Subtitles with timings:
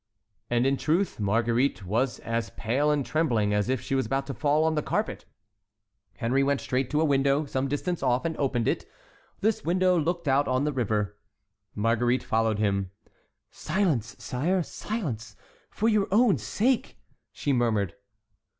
[0.49, 4.33] And, in truth, Marguerite was as pale and trembling as if she was about to
[4.33, 5.25] fall on the carpet.
[6.15, 8.89] Henry went straight to a window some distance off, and opened it.
[9.41, 11.17] This window looked out on the river.
[11.75, 12.89] Marguerite followed him.
[13.51, 15.35] "Silence, sire,—silence,
[15.69, 16.97] for your own sake!"
[17.31, 17.93] she murmured.